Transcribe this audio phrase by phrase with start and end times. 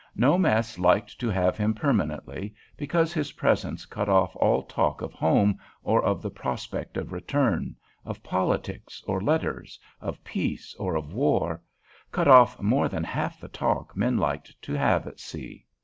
[0.15, 5.13] No mess liked to have him permanently, because his presence cut off all talk of
[5.13, 11.13] home or of the prospect of return, of politics or letters, of peace or of
[11.13, 11.61] war,
[12.11, 15.67] cut off more than half the talk men liked to have at sea.